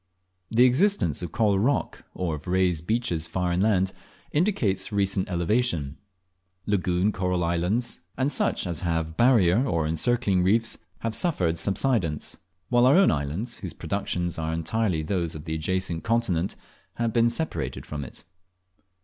[0.49, 3.93] The existence of coral rock, or of raised beaches far inland,
[4.31, 5.95] indicates recent elevation;
[6.65, 12.35] lagoon coral islands, and such as have barrier or encircling reefs, have suffered subsidence;
[12.69, 16.55] while our own islands, whose productions are entirely those of the adjacent continent,
[16.95, 18.23] have been separated from it.